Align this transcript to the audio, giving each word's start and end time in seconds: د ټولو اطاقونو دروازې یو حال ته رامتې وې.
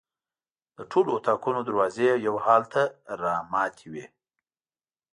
د 0.77 0.79
ټولو 0.91 1.09
اطاقونو 1.19 1.59
دروازې 1.69 2.07
یو 2.27 2.35
حال 2.45 2.63
ته 2.73 2.81
رامتې 3.21 3.87
وې. 3.91 4.05